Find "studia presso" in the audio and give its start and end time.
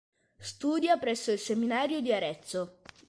0.39-1.31